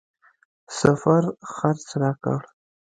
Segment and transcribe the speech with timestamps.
[0.77, 1.23] سفر
[1.53, 2.37] خرڅ راکړ.